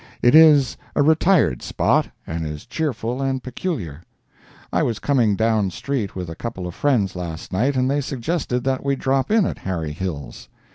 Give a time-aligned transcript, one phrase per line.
[0.23, 4.01] It is a retired spot, and is cheerful and peculiar.
[4.73, 8.63] I was coming down street with a couple of friends last night, and they suggested
[8.63, 10.49] that we drop in at Harry Hill's.